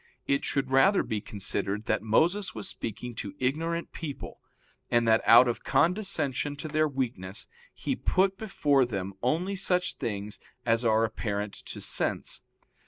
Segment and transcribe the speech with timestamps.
[0.25, 4.39] It should rather be considered that Moses was speaking to ignorant people,
[4.89, 10.39] and that out of condescension to their weakness he put before them only such things
[10.65, 12.41] as are apparent to sense.